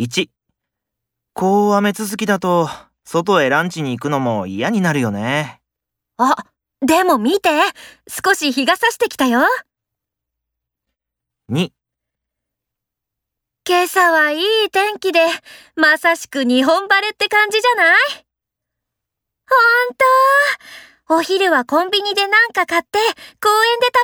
[0.00, 0.28] 1、
[1.34, 2.68] こう雨続きだと、
[3.04, 5.60] 外へランチに行くのも嫌になるよね。
[6.16, 6.34] あ、
[6.80, 7.50] でも見て。
[8.08, 9.42] 少し日が差してきたよ。
[11.48, 11.70] 2、
[13.68, 15.20] 今朝はいい天気で、
[15.76, 17.96] まさしく日本晴れって感じじゃない？
[19.48, 19.54] ほ
[19.92, 19.94] ん
[21.08, 24.03] とお昼はコンビニでなんか買って公園で食